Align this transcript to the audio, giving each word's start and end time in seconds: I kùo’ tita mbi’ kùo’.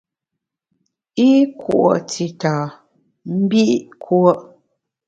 I 1.27 1.29
kùo’ 1.61 1.89
tita 2.11 2.53
mbi’ 3.39 3.63
kùo’. 4.03 4.31